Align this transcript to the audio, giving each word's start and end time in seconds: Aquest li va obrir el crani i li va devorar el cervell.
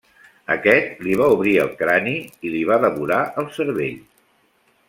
Aquest 0.53 1.03
li 1.07 1.17
va 1.19 1.27
obrir 1.33 1.53
el 1.65 1.69
crani 1.83 2.15
i 2.49 2.55
li 2.57 2.65
va 2.73 2.81
devorar 2.89 3.23
el 3.43 3.51
cervell. 3.59 4.05